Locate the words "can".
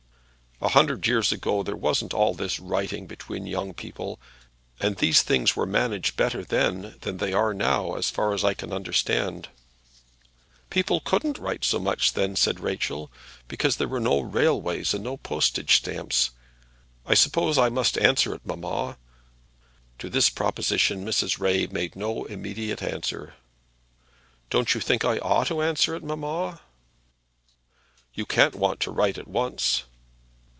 8.53-8.71